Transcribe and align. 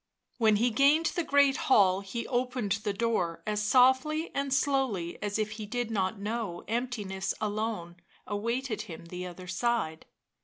When 0.39 0.55
he 0.55 0.71
gained 0.71 1.05
the 1.15 1.23
great 1.23 1.57
hall 1.57 1.99
he 1.99 2.25
opened 2.25 2.71
the 2.71 2.91
door 2.91 3.43
as 3.45 3.61
softly 3.61 4.31
and 4.33 4.51
slowly 4.51 5.21
as 5.21 5.37
if 5.37 5.51
he 5.51 5.67
did 5.67 5.91
not 5.91 6.17
know 6.19 6.63
emptiness 6.67 7.35
alone 7.39 7.97
awaited 8.25 8.81
him 8.89 9.05
the 9.05 9.27
other 9.27 9.45
side. 9.45 10.07